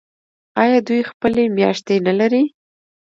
[0.61, 2.43] آیا دوی خپلې میاشتې نلري؟